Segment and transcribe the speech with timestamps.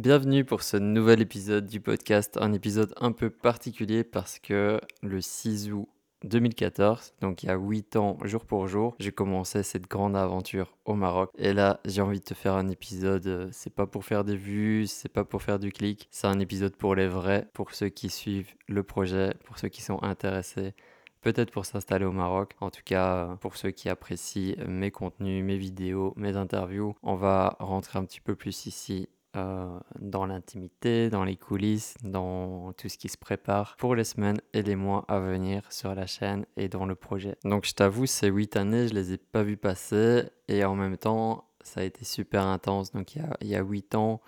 [0.00, 5.20] Bienvenue pour ce nouvel épisode du podcast, un épisode un peu particulier parce que le
[5.20, 5.90] 6 août
[6.24, 10.74] 2014, donc il y a 8 ans jour pour jour, j'ai commencé cette grande aventure
[10.86, 11.28] au Maroc.
[11.36, 14.36] Et là, j'ai envie de te faire un épisode, euh, c'est pas pour faire des
[14.36, 17.90] vues, c'est pas pour faire du clic, c'est un épisode pour les vrais, pour ceux
[17.90, 20.72] qui suivent le projet, pour ceux qui sont intéressés
[21.20, 22.54] peut-être pour s'installer au Maroc.
[22.62, 27.56] En tout cas, pour ceux qui apprécient mes contenus, mes vidéos, mes interviews, on va
[27.60, 32.98] rentrer un petit peu plus ici euh, dans l'intimité, dans les coulisses, dans tout ce
[32.98, 36.68] qui se prépare pour les semaines et les mois à venir sur la chaîne et
[36.68, 37.36] dans le projet.
[37.44, 40.96] Donc je t'avoue, ces huit années, je les ai pas vues passer et en même
[40.96, 42.92] temps, ça a été super intense.
[42.92, 44.20] Donc il y a huit ans,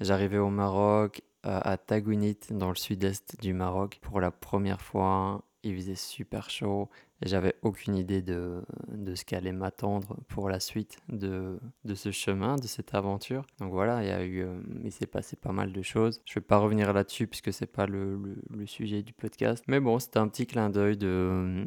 [0.00, 5.42] j'arrivais au Maroc, euh, à Tagounit, dans le sud-est du Maroc, pour la première fois
[5.66, 6.88] il faisait super chaud
[7.22, 12.10] et j'avais aucune idée de, de ce allait m'attendre pour la suite de, de, ce
[12.10, 13.46] chemin, de cette aventure.
[13.58, 16.20] Donc voilà, il y a eu, euh, il s'est passé pas mal de choses.
[16.26, 18.20] Je vais pas revenir là-dessus puisque c'est pas le,
[18.50, 19.64] le, sujet du podcast.
[19.66, 21.64] Mais bon, c'était un petit clin d'œil de,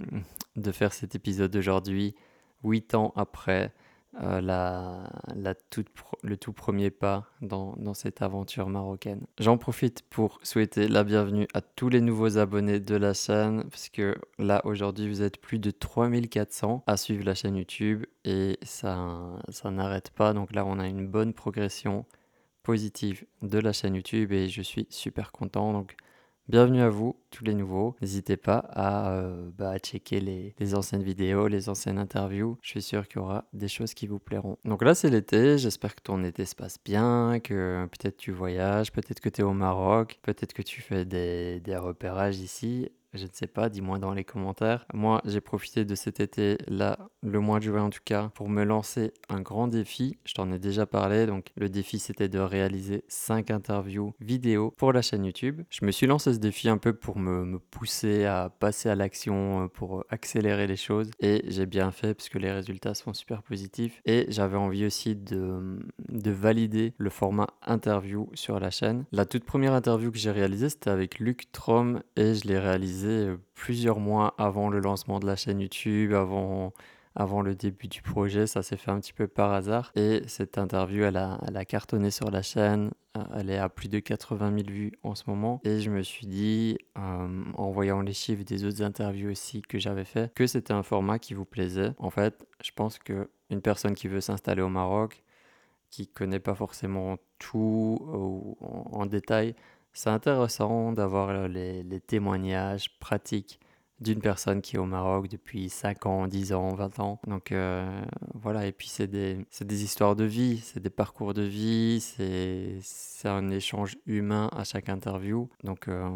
[0.55, 2.15] de faire cet épisode aujourd'hui,
[2.63, 3.73] huit ans après.
[4.15, 9.21] Euh, la, le tout premier pas dans, cette aventure marocaine.
[9.39, 13.87] J'en profite pour souhaiter la bienvenue à tous les nouveaux abonnés de la chaîne, parce
[13.89, 19.39] que là aujourd'hui vous êtes plus de 3400 à suivre la chaîne YouTube et ça,
[19.49, 20.33] ça n'arrête pas.
[20.33, 22.05] Donc là on a une bonne progression
[22.63, 25.85] positive de la chaîne YouTube et je suis super content.
[26.49, 27.95] Bienvenue à vous, tous les nouveaux.
[28.01, 32.57] N'hésitez pas à, euh, bah, checker les, anciennes vidéos, les anciennes interviews.
[32.63, 34.57] Je suis sûr qu'il y aura des choses qui vous plairont.
[34.65, 35.59] Donc là, c'est l'été.
[35.59, 39.43] J'espère que ton été se passe bien, que peut-être tu voyages, peut-être que tu es
[39.43, 42.89] au Maroc, peut-être que tu fais des repérages ici.
[43.13, 44.85] Je ne sais pas, dis-moi dans les commentaires.
[44.93, 48.49] Moi, j'ai profité de cet été, là, le mois de juin en tout cas, pour
[48.49, 50.17] me lancer un grand défi.
[50.25, 51.25] Je t'en ai déjà parlé.
[51.25, 55.61] Donc, le défi, c'était de réaliser 5 interviews vidéo pour la chaîne YouTube.
[55.69, 59.63] Je me suis lancé ce défi un peu pour me, pousser à passer à l'action,
[59.63, 61.09] euh, pour accélérer les choses.
[61.19, 64.01] Et j'ai bien fait puisque les résultats sont super positifs.
[64.05, 69.05] Et j'avais envie aussi de, de valider le format interview sur la chaîne.
[69.11, 72.98] La toute première interview que j'ai réalisée, c'était avec Luc Trom et je l'ai réalisée
[73.07, 76.73] euh, plusieurs mois avant le lancement de la chaîne YouTube, avant,
[77.15, 78.47] avant le début du projet.
[78.47, 79.91] Ça s'est fait un petit peu par hasard.
[79.95, 82.91] Et cette interview, elle a, elle a cartonné sur la chaîne.
[83.17, 85.61] Euh, elle est à plus de 80 000 vues en ce moment.
[85.63, 89.79] Et je me suis dit, euh, en voyant les chiffres des autres interviews aussi que
[89.79, 91.93] j'avais fait, que c'était un format qui vous plaisait.
[91.97, 95.23] En fait, je pense que une personne qui veut s'installer au Maroc,
[95.89, 98.55] qui connaît pas forcément tout
[98.91, 99.55] en détail,
[99.93, 103.59] c'est intéressant d'avoir euh, les, témoignages pratiques
[103.99, 107.19] d'une personne qui est au Maroc depuis 5 ans, 10 ans, 20 ans.
[107.27, 108.01] Donc euh,
[108.33, 113.27] voilà, et puis c'est des, des, histoires de vie, c'est des parcours de vie, c'est
[113.27, 115.49] un échange humain à chaque interview.
[115.65, 116.09] Donc euh,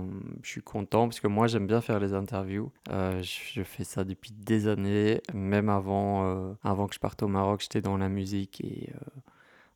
[0.44, 2.72] je suis content parce que moi j'aime bien faire les interviews.
[2.90, 7.82] je fais ça depuis des années, même avant, avant que je parte au Maroc, j'étais
[7.82, 8.94] dans la musique et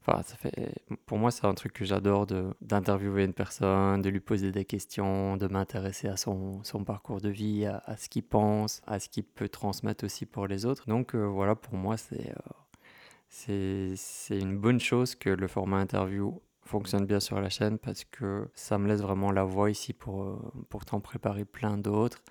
[0.08, 0.74] ça fait,
[1.06, 2.28] pour moi, c'est un truc que j'adore
[2.62, 7.30] d'interviewer une personne, de lui poser des questions, de m'intéresser à son, son, parcours de
[7.30, 10.88] vie, à, ce qu'il pense, à ce qu'il peut transmettre aussi pour les autres.
[10.88, 12.34] Donc euh, voilà, pour moi, c'est
[13.50, 13.96] euh,
[14.30, 18.78] une bonne chose que le format interview fonctionne bien sur la chaîne parce que ça
[18.78, 20.38] me laisse vraiment la voix ici pour, euh,
[20.70, 22.24] pour t'en préparer plein d'autres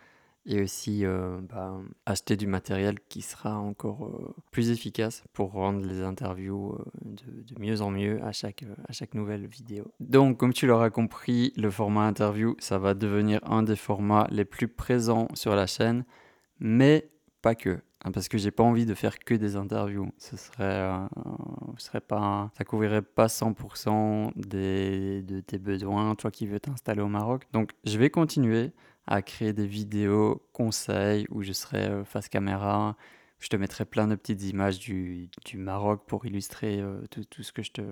[0.47, 5.85] et aussi euh, bah, acheter du matériel qui sera encore euh, plus efficace pour rendre
[5.85, 9.93] les interviews euh, de, mieux en mieux à chaque, à chaque nouvelle vidéo.
[9.99, 14.45] Donc comme tu l'auras compris, le format interview, ça va devenir un des formats les
[14.45, 16.05] plus présents sur la chaîne,
[16.61, 17.11] mais
[17.43, 17.81] pas que.
[18.05, 20.13] Hein, parce que j'ai pas envie de faire que des interviews.
[20.19, 20.93] Ce serait,
[21.77, 27.01] ce serait pas, ça couvrirait pas 100% des, de tes besoins, toi qui veux t'installer
[27.01, 27.49] au Maroc.
[27.53, 28.71] Donc je vais continuer
[29.07, 32.97] à créer des vidéos conseils où je serai euh, face caméra.
[33.39, 37.43] Je te mettrai plein de petites images du, du Maroc pour illustrer euh, tout, tout,
[37.43, 37.83] ce que je te,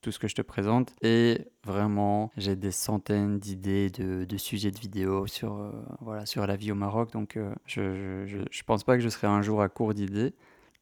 [0.00, 0.94] tout ce que je te présente.
[1.02, 5.70] Et vraiment, j'ai des centaines d'idées de, de, sujets de vidéos sur, euh,
[6.00, 7.12] voilà, sur la vie au Maroc.
[7.12, 10.34] Donc, je, je, je, pense pas que je serai un jour à court d'idées.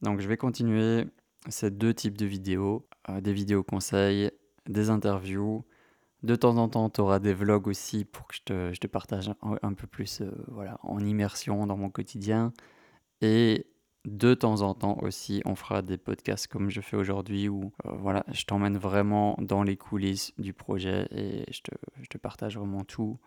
[0.02, 1.04] Donc, je vais continuer
[1.48, 2.86] ces deux types de vidéos
[3.20, 4.30] des vidéos conseils,
[4.66, 5.64] des interviews
[6.24, 9.30] de temps en temps, tu auras des vlogs aussi pour que je te, partage
[9.62, 12.52] un, peu plus euh, voilà, en immersion dans mon quotidien.
[13.20, 13.66] Et
[14.06, 17.92] de temps en temps aussi, on fera des podcasts comme je fais aujourd'hui où euh,
[17.92, 23.18] voilà, je t'emmène vraiment dans les coulisses du projet et je te partage vraiment tout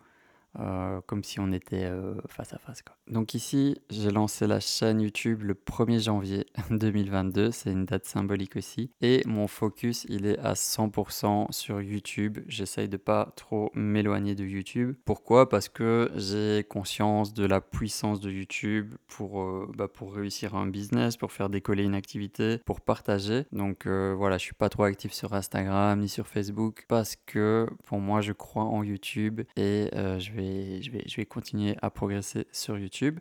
[0.58, 2.82] euh, comme si on était euh, face à face.
[2.82, 2.96] Quoi.
[3.06, 8.56] Donc ici, j'ai lancé la chaîne YouTube le 1er janvier 2022, c'est une date symbolique
[8.56, 12.38] aussi, et mon focus, il est à 100% sur YouTube.
[12.48, 14.96] J'essaye de pas trop m'éloigner de YouTube.
[15.04, 15.48] Pourquoi?
[15.48, 20.66] Parce que j'ai conscience de la puissance de YouTube pour, euh, bah, pour réussir un
[20.66, 23.44] business, pour faire décoller une activité, pour partager.
[23.52, 28.00] Donc voilà, je suis pas trop actif sur Instagram ni sur Facebook parce que pour
[28.00, 33.18] moi, je crois en YouTube et je vais je, vais, continuer à progresser sur YouTube.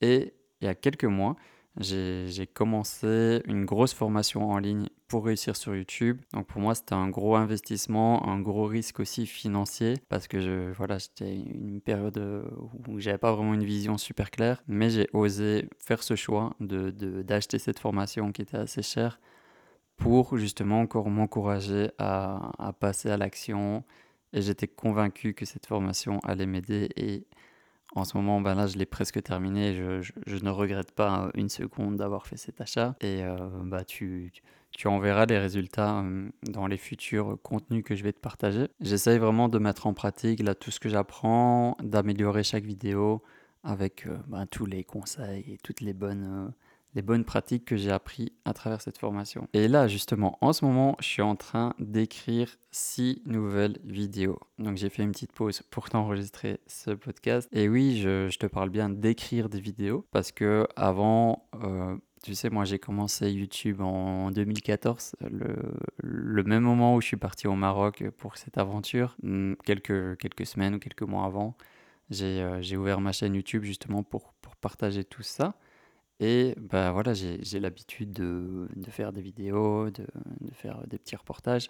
[0.00, 1.36] Et il y a quelques mois,
[1.78, 6.20] j'ai commencé une grosse formation en ligne pour réussir sur YouTube.
[6.32, 10.98] Donc pour moi, c'était un gros investissement, un gros risque aussi financier parce que voilà,
[10.98, 12.18] c'était une période
[12.88, 16.90] où j'avais pas vraiment une vision super claire, mais j'ai osé faire ce choix de
[17.22, 19.20] d'acheter cette formation qui était assez chère
[19.96, 23.84] pour justement encore m'encourager à passer à l'action
[24.36, 26.90] et j'étais convaincu que cette formation allait m'aider.
[26.96, 27.24] Et
[27.94, 29.74] en ce moment, ben là, je l'ai presque terminé.
[29.74, 32.94] Je, ne regrette pas une seconde d'avoir fait cet achat.
[33.00, 34.30] Et euh, bah, tu,
[34.72, 38.68] tu en verras les résultats euh, dans les futurs contenus que je vais te partager.
[38.82, 43.22] J'essaye vraiment de mettre en pratique tout ce que j'apprends, d'améliorer chaque vidéo
[43.64, 46.52] avec euh, ben, tous les conseils et toutes les bonnes
[46.96, 49.48] les bonnes pratiques que j'ai appris à travers cette formation.
[49.52, 54.40] Et là, justement, en ce moment, je suis en train d'écrire six nouvelles vidéos.
[54.58, 57.50] Donc j'ai fait une petite pause pour t'enregistrer ce podcast.
[57.52, 62.48] Et oui, je, te parle bien d'écrire des vidéos parce que avant, euh, tu sais,
[62.48, 65.54] moi j'ai commencé YouTube en 2014, le,
[65.98, 70.46] le, même moment où je suis parti au Maroc pour cette aventure, hmm, quelques, quelques
[70.46, 71.58] semaines ou quelques mois avant.
[72.08, 75.56] J'ai euh, ouvert ma chaîne YouTube justement pour, pour partager tout ça.
[76.20, 80.06] Et bah voilà, j'ai l'habitude de, faire des vidéos, de,
[80.52, 81.68] faire des petits reportages.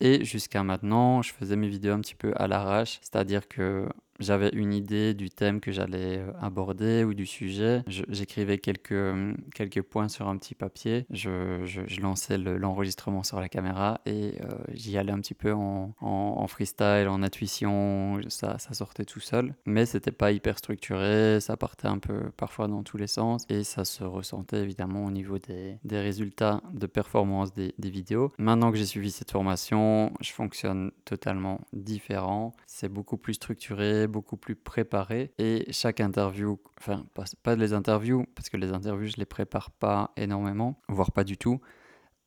[0.00, 3.86] Et jusqu'à maintenant, je faisais mes vidéos un petit peu à l'arrache, c'est-à-dire que
[4.20, 7.82] j'avais une idée du thème que j'allais euh, aborder ou du sujet.
[7.86, 11.06] J'écrivais quelques, euh, quelques points sur un petit papier.
[11.10, 16.46] Je, lançais l'enregistrement sur la caméra et euh, j'y allais un petit peu en, en,
[16.46, 18.20] freestyle, en intuition.
[18.28, 19.54] Ça, ça sortait tout seul.
[19.66, 21.40] Mais c'était pas hyper structuré.
[21.40, 25.10] Ça partait un peu parfois dans tous les sens et ça se ressentait évidemment au
[25.10, 28.32] niveau des, des résultats de performance des, des vidéos.
[28.38, 32.54] Maintenant que j'ai suivi cette formation, je fonctionne totalement différent.
[32.66, 37.04] C'est beaucoup plus structuré beaucoup plus préparé et chaque interview, enfin
[37.42, 41.38] pas, les interviews, parce que les interviews je les prépare pas énormément, voire pas du
[41.38, 41.60] tout,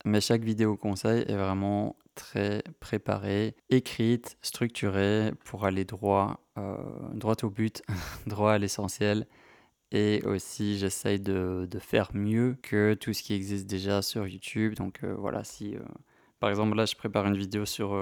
[0.05, 6.77] mais chaque vidéo conseil est vraiment très préparée, écrite, structurée pour aller droit, euh,
[7.13, 7.81] droit au but,
[8.27, 9.27] droit à l'essentiel.
[9.91, 14.73] Et aussi, j'essaye de, de, faire mieux que tout ce qui existe déjà sur YouTube.
[14.73, 15.79] Donc euh, voilà, si euh,
[16.39, 17.95] par exemple là, je prépare une vidéo sur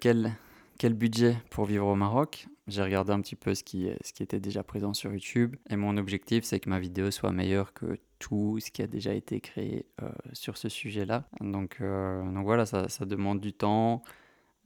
[0.00, 0.32] quel,
[0.78, 2.46] quel budget pour vivre au Maroc.
[2.68, 5.76] J'ai regardé un petit peu ce qui, ce qui était déjà présent sur YouTube et
[5.76, 9.40] mon objectif c'est que ma vidéo soit meilleure que tout ce qui a déjà été
[9.40, 11.24] créé euh, sur ce sujet-là.
[11.40, 14.02] Donc, euh, donc voilà, ça, ça, demande du temps,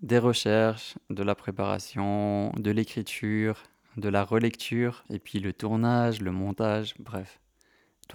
[0.00, 3.62] des recherches, de la préparation, de l'écriture,
[3.96, 7.41] de la relecture et puis le tournage, le montage, bref.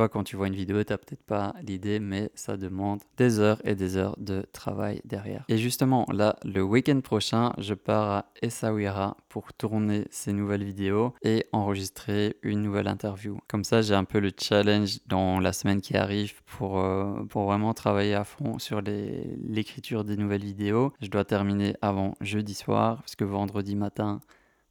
[0.05, 3.59] Quand tu vois une vidéo, tu n'as peut-être pas l'idée, mais ça demande des heures
[3.63, 5.44] et des heures de travail derrière.
[5.49, 11.13] Et justement, là, le week-end prochain, je pars à Essaouira pour tourner ces nouvelles vidéos
[11.23, 13.39] et enregistrer une nouvelle interview.
[13.47, 17.45] Comme ça, j'ai un peu le challenge dans la semaine qui arrive pour, euh, pour
[17.45, 20.94] vraiment travailler à fond sur l'écriture des nouvelles vidéos.
[21.01, 24.19] Je dois terminer avant jeudi soir, parce que vendredi matin,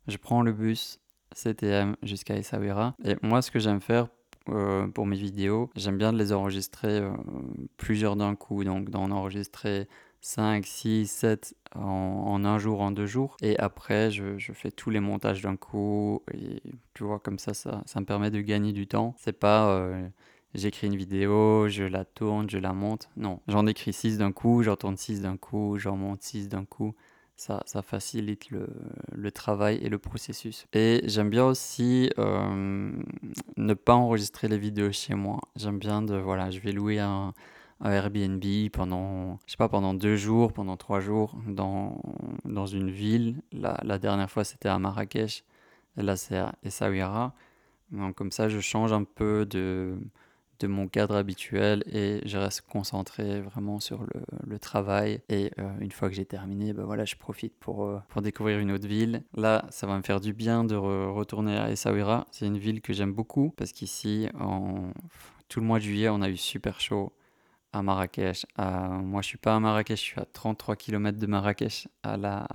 [0.07, 1.01] je prends le bus
[1.35, 2.95] CTM jusqu'à Essaouira.
[3.05, 4.09] Et moi, ce que j'aime faire
[4.49, 5.71] euh, pour mes vidéos.
[5.77, 7.11] J'aime bien de les enregistrer euh,
[7.77, 9.89] plusieurs d'un coup, donc d'en enregistrer
[10.21, 13.37] 5, 6, 7 en, un jour, en deux jours.
[13.43, 16.23] Et après, je, je fais tous les montages d'un coup.
[16.33, 16.63] Et
[16.95, 19.15] tu vois, comme ça, ça, ça, me permet de gagner du temps.
[19.19, 20.09] C'est pas euh,
[20.55, 23.09] j'écris une vidéo, je la tourne, je la monte.
[23.17, 26.65] Non, j'en écris 6 d'un coup, j'en tourne 6 d'un coup, j'en monte 6 d'un
[26.65, 26.95] coup
[27.37, 28.67] ça, ça facilite le,
[29.13, 30.67] le, travail et le processus.
[30.73, 32.93] Et j'aime bien aussi euh,
[33.57, 35.41] ne pas enregistrer les vidéos chez moi.
[35.55, 37.35] J'aime bien de, voilà, je vais louer un,
[37.81, 42.01] un, Airbnb pendant, je sais pas, pendant deux jours, pendant trois jours dans,
[42.45, 43.43] dans une ville.
[43.53, 45.45] La, la dernière fois, c'était à Marrakech.
[45.99, 47.35] Et là, c'est à Essaouira.
[47.93, 49.99] Donc, comme ça, je change un peu de
[50.61, 54.05] de mon cadre habituel et je reste concentré vraiment sur
[54.47, 55.21] le, travail.
[55.29, 58.59] Et euh, une fois que j'ai terminé, ben voilà, je profite pour, euh, pour découvrir
[58.59, 59.23] une autre ville.
[59.37, 62.27] Là, ça va me faire du bien de retourner à Essaouira.
[62.31, 64.93] C'est une ville que j'aime beaucoup parce qu'ici, en
[65.49, 67.13] tout le mois de juillet, on a eu super chaud
[67.77, 68.47] à Marrakech.
[68.59, 72.47] moi, je suis pas à Marrakech, je suis à 33 km de Marrakech, à la,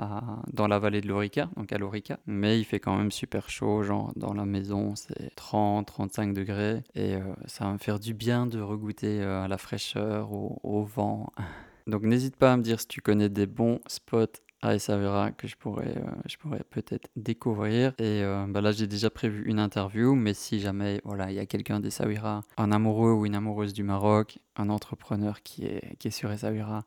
[0.51, 2.19] dans la vallée de l'Orica, donc à l'Orica.
[2.25, 6.83] Mais il fait quand même super chaud, genre dans la maison, c'est 30-35 degrés.
[6.95, 10.83] Et euh, ça va me faire du bien de regoûter euh, à la fraîcheur, au
[10.83, 11.31] vent.
[11.87, 15.47] Donc n'hésite pas à me dire si tu connais des bons spots à Essaouira que
[15.47, 17.93] je pourrais, euh, pourrais peut-être découvrir.
[17.97, 21.39] Et euh, bah là, j'ai déjà prévu une interview, mais si jamais voilà, il y
[21.39, 26.07] a quelqu'un d'Essaouira, un amoureux ou une amoureuse du Maroc, un entrepreneur qui est, qui
[26.09, 26.85] est sur Essaouira,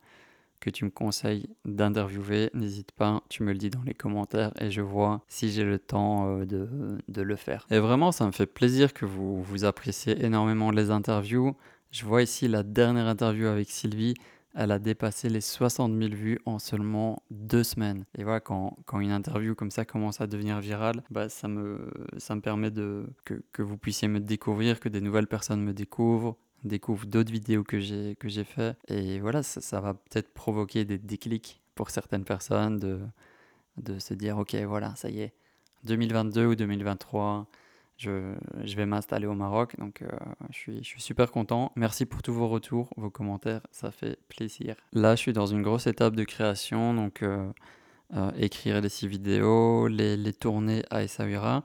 [0.61, 4.71] que tu me conseilles d'interviewer, n'hésite pas, tu me le dis dans les commentaires et
[4.71, 7.67] je vois si j'ai le temps euh, de, de, le faire.
[7.71, 11.55] Et vraiment, ça me fait plaisir que vous, vous appréciez énormément les interviews.
[11.91, 14.15] Je vois ici la dernière interview avec Sylvie
[14.55, 18.05] elle a dépassé les 60 000 vues en seulement deux semaines.
[18.17, 21.91] Et voilà, quand, quand une interview comme ça commence à devenir virale, bah, ça, me,
[22.19, 25.73] ça me permet de, que, que vous puissiez me découvrir, que des nouvelles personnes me
[25.73, 30.85] découvrent, découvrent d'autres vidéos que j'ai que j'ai fait et voilà ça, va peut-être provoquer
[30.85, 33.01] des déclics pour certaines personnes de
[33.77, 35.35] de se dire ok voilà ça y est
[35.85, 37.47] 2022 ou 2023
[37.97, 39.79] je, vais m'installer au Maroc.
[39.79, 40.09] Donc, euh,
[40.51, 41.73] je, suis, super content.
[41.77, 43.61] Merci pour tous vos retours, vos commentaires.
[43.71, 44.77] Ça fait plaisir.
[44.93, 46.95] Là, je suis dans une grosse étape de création.
[46.95, 47.51] Donc, euh,
[48.15, 51.63] euh, écrire les six vidéos, les, les tourner à Essaouira.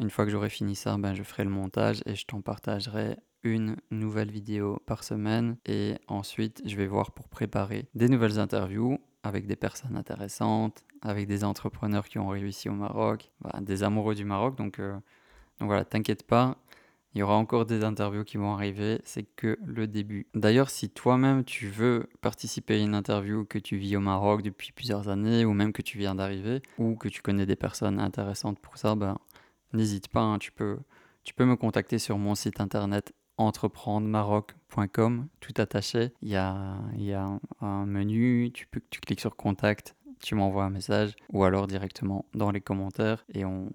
[0.00, 3.16] Une fois que j'aurai fini ça, ben, je ferai le montage et je t'en partagerai
[3.42, 5.56] une nouvelle vidéo par semaine.
[5.66, 11.26] Et ensuite, je vais voir pour préparer des nouvelles interviews avec des personnes intéressantes, avec
[11.26, 14.56] des entrepreneurs qui ont réussi au Maroc, ben, des amoureux du Maroc.
[14.56, 14.80] Donc,
[15.62, 16.56] donc voilà, t'inquiète pas,
[17.14, 20.26] il y aura encore des interviews qui vont arriver, c'est que le début.
[20.34, 24.72] D'ailleurs, si toi-même tu veux participer à une interview que tu vis au Maroc depuis
[24.72, 28.58] plusieurs années, ou même que tu viens d'arriver, ou que tu connais des personnes intéressantes
[28.58, 29.18] pour ça, ben,
[29.72, 30.78] n'hésite pas, hein, tu, peux,
[31.22, 36.10] tu peux me contacter sur mon site internet entreprendremaroc.com, tout attaché.
[36.22, 40.64] Il y a, y a un menu, tu, peux, tu cliques sur contact tu m'envoies
[40.64, 43.70] un message ou alors directement dans les commentaires et on,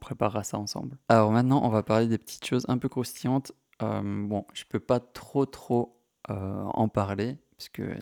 [0.00, 0.98] préparera ça ensemble.
[1.08, 3.52] Alors maintenant, on va parler des petites choses un peu croustillantes.
[3.82, 5.96] Euh, bon, je peux pas trop trop
[6.30, 7.96] euh, en parler parce que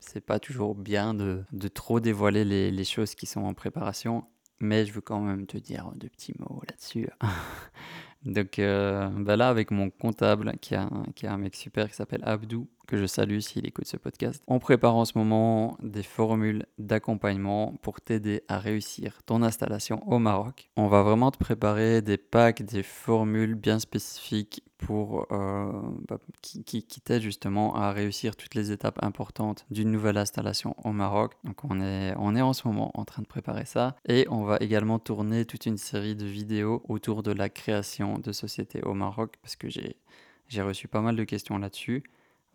[0.00, 4.24] c'est pas toujours bien de, trop dévoiler les, choses qui sont en préparation,
[4.58, 7.08] mais je veux quand même te dire deux petits mots là-dessus.
[8.24, 11.94] Donc euh, bah là, avec mon comptable, qui a, qui a un mec super qui
[11.94, 14.42] s'appelle Abdou, que je salue s'il écoute ce podcast.
[14.46, 20.18] On prépare en ce moment des formules d'accompagnement pour t'aider à réussir ton installation au
[20.18, 20.70] Maroc.
[20.76, 25.70] On va vraiment te préparer des packs, des formules bien spécifiques pour euh,
[26.08, 31.34] bah, qui, t'aident justement à réussir toutes les étapes importantes d'une nouvelle installation au Maroc.
[31.44, 34.44] Donc on est, on est en ce moment en train de préparer ça et on
[34.44, 38.94] va également tourner toute une série de vidéos autour de la création de sociétés au
[38.94, 42.02] Maroc parce que j'ai reçu pas mal de questions là-dessus.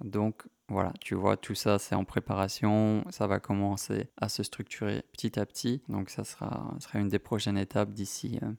[0.02, 5.04] Donc voilà, tu vois, tout ça c'est en préparation, ça va commencer à se structurer
[5.14, 5.82] petit à petit.
[5.90, 8.52] Donc ça sera, une des prochaines étapes d'ici euh,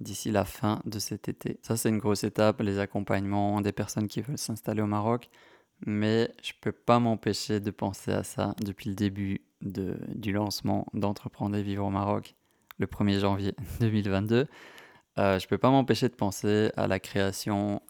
[0.00, 1.58] d'ici la fin de cet été.
[1.62, 5.30] Ça c'est une grosse étape, les accompagnements des personnes qui veulent s'installer au Maroc.
[5.86, 11.56] Mais je peux pas m'empêcher de penser à ça depuis le début du lancement d'Entreprendre
[11.56, 12.36] et Vivre au Maroc,
[12.78, 14.46] le 1er janvier 2022.
[15.18, 17.82] Euh, je peux pas m'empêcher de penser à la création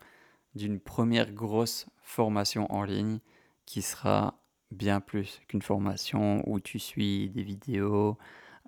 [0.54, 3.18] d'une première grosse formation en ligne
[3.66, 4.38] qui sera
[4.70, 8.18] bien plus qu'une formation où tu suis des vidéos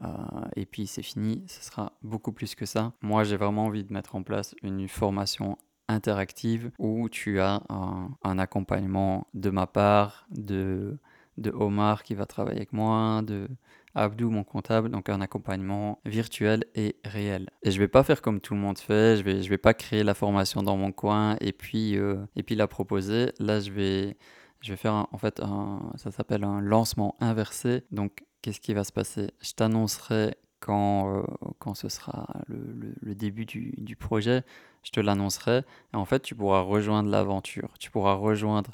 [0.03, 0.09] euh,
[0.57, 1.45] et puis c'est fini.
[1.49, 2.93] Ce sera beaucoup plus que ça.
[3.03, 8.39] Moi, j'ai vraiment envie de mettre en place une formation interactive où tu as un,
[8.39, 10.99] accompagnement de ma part, de,
[11.39, 13.49] de Omar qui va travailler avec moi, de
[13.97, 17.49] Abdou, mon comptable, donc un accompagnement virtuel et réel.
[17.63, 19.75] Et je vais pas faire comme tout le monde fait, je vais, je vais pas
[19.75, 23.33] créer la formation dans mon coin et puis, euh, et puis la proposer.
[23.41, 24.17] Là, je vais,
[24.61, 27.85] je vais faire en fait un, ça s'appelle un lancement inversé.
[27.91, 29.31] Donc, qu'est-ce qui va se passer?
[29.41, 31.23] Je t'annoncerai quand, euh,
[31.59, 34.43] quand ce sera le, le, début du, du, projet,
[34.83, 35.63] je te l'annoncerai.
[35.95, 38.71] Et en fait, tu pourras rejoindre l'aventure, tu pourras rejoindre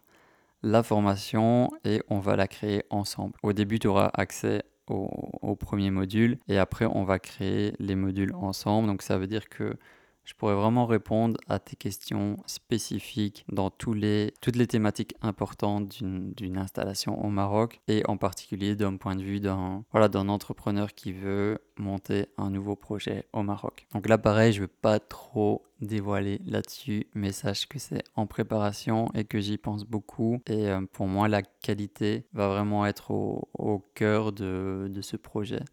[0.62, 3.34] la formation et on va la créer ensemble.
[3.42, 8.34] Au début, tu auras accès au, premier module et après on va créer les modules
[8.34, 8.88] ensemble.
[8.88, 9.76] Donc ça veut dire que
[10.24, 17.24] je pourrais vraiment répondre à tes questions spécifiques dans toutes les thématiques importantes d'une installation
[17.24, 19.84] au Maroc et en particulier d'un point de vue d'un
[20.28, 23.86] entrepreneur qui veut monter un nouveau projet au Maroc.
[23.92, 28.26] Donc là pareil, je ne veux pas trop dévoiler là-dessus, mais sache que c'est en
[28.26, 30.40] préparation et que j'y pense beaucoup.
[30.46, 35.64] Et euh, pour moi, la qualité va vraiment être au, cœur de ce projet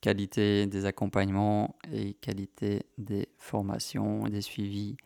[0.00, 4.96] qualité des accompagnements et qualité des formations, des suivis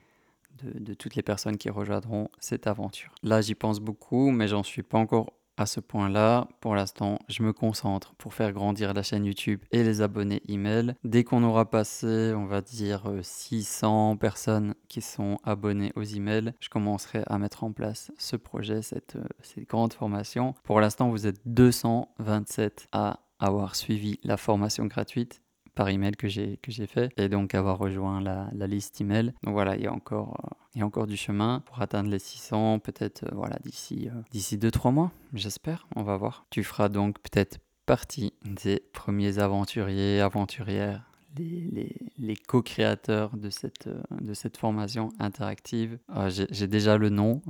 [0.62, 3.12] de, toutes les personnes qui rejoindront cette aventure.
[3.22, 7.44] Là, j'y pense beaucoup, mais j'en suis pas encore à ce point-là, pour l'instant, je
[7.44, 10.94] me concentre pour faire grandir la chaîne YouTube et les abonnés email.
[11.04, 16.68] Dès qu'on aura passé, on va dire, 600 personnes qui sont abonnées aux emails, je
[16.68, 20.54] commencerai à mettre en place ce projet, cette, cette grande formation.
[20.64, 25.42] Pour l'instant, vous êtes 227 à avoir suivi la formation gratuite
[25.74, 29.34] par email que j'ai que j'ai fait et donc avoir rejoint la, liste email.
[29.42, 32.10] Donc voilà, il y a encore euh, il y a encore du chemin pour atteindre
[32.10, 36.46] les 600 peut-être euh, voilà d'ici euh, d'ici 2 3 mois, j'espère, on va voir.
[36.50, 41.04] Tu feras donc peut-être partie des premiers aventuriers, aventurières
[41.36, 43.88] les, co-créateurs de cette,
[44.20, 45.98] de cette formation interactive.
[46.28, 47.42] J'ai déjà le nom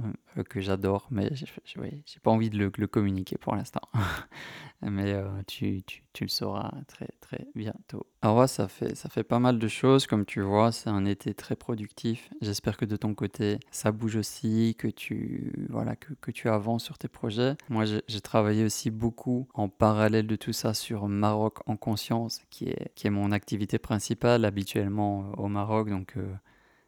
[0.49, 3.83] que j'adore, mais j'ai pas envie de le, communiquer pour l'instant.
[4.83, 8.07] mais euh, tu, tu, tu, le sauras très très bientôt.
[8.23, 11.05] Alors ouais, ça fait, ça fait pas mal de choses, comme tu vois, c'est un
[11.05, 12.31] été très productif.
[12.41, 16.85] J'espère que de ton côté, ça bouge aussi, que tu, voilà, que, que tu avances
[16.85, 17.55] sur tes projets.
[17.69, 22.69] Moi, j'ai travaillé aussi beaucoup en parallèle de tout ça sur Maroc en conscience, qui
[22.69, 25.89] est, qui est mon activité principale habituellement euh, au Maroc.
[25.89, 26.35] Donc, euh,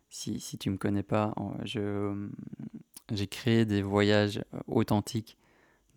[0.08, 2.28] si, si tu me connais pas, je,
[3.12, 5.38] j'ai créé des voyages authentiques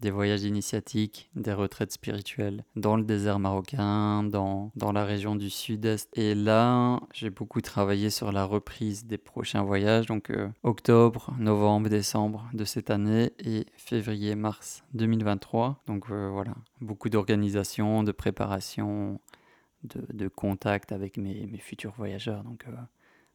[0.01, 5.50] des voyages initiatiques, des retraites spirituelles dans le désert marocain, dans, dans la région du
[5.50, 6.10] sud-est.
[6.17, 11.89] Et là, j'ai beaucoup travaillé sur la reprise des prochains voyages, donc euh, octobre, novembre,
[11.89, 15.81] décembre de cette année et février, mars 2023.
[15.88, 19.19] Donc euh, voilà, beaucoup d'organisation, de préparation,
[19.83, 22.43] de, contact avec mes, mes futurs voyageurs.
[22.43, 22.75] Donc euh,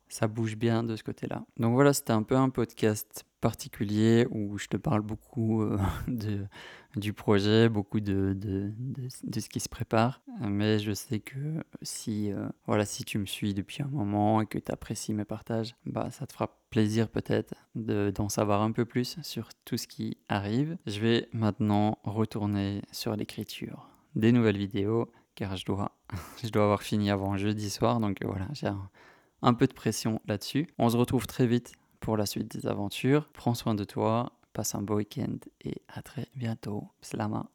[0.08, 1.44] ça bouge bien de ce côté-là.
[1.56, 6.46] Donc voilà, c'était un peu un podcast particulier où je te parle beaucoup euh, de,
[6.96, 10.22] du projet, beaucoup de, de, de, ce qui se prépare.
[10.40, 14.46] Mais je sais que si, euh, voilà, si tu me suis depuis un moment et
[14.46, 18.84] que tu apprécies mes partages, bah, ça te fera plaisir peut-être d'en savoir un peu
[18.84, 20.76] plus sur tout ce qui arrive.
[20.86, 25.92] Je vais maintenant retourner sur l'écriture des nouvelles vidéos car je dois,
[26.42, 28.00] je dois avoir fini avant jeudi soir.
[28.00, 28.68] Donc voilà, j'ai
[29.42, 30.68] un, peu de pression là-dessus.
[30.78, 33.28] On se retrouve très vite pour la suite des aventures.
[33.32, 36.88] Prends soin de toi, passe un beau week-end et à très bientôt.
[37.00, 37.46] Slama.